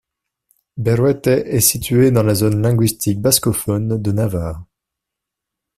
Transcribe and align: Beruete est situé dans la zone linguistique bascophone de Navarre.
Beruete 0.77 1.27
est 1.27 1.59
situé 1.61 2.09
dans 2.09 2.23
la 2.23 2.33
zone 2.33 2.59
linguistique 2.63 3.21
bascophone 3.21 4.01
de 4.01 4.11
Navarre. 4.11 4.63